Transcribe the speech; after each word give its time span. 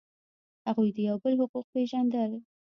هغوی 0.67 0.89
د 0.95 0.97
یو 1.09 1.17
بل 1.23 1.33
حقوق 1.41 1.65
پیژندل. 1.73 2.31